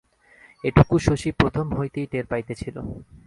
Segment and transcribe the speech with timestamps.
[0.63, 2.75] এটুকু শশী প্রথম হইতেই টের পাইতেছিল।